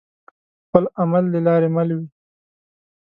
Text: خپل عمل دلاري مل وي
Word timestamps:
خپل 0.65 0.83
عمل 1.01 1.23
دلاري 1.33 1.69
مل 1.75 1.89
وي 1.97 2.07